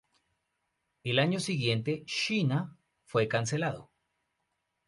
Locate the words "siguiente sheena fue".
1.39-3.27